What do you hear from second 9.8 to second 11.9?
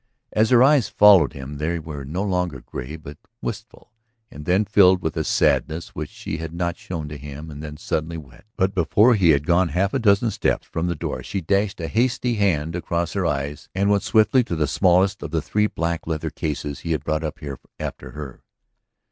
a dozen steps from the door she dashed a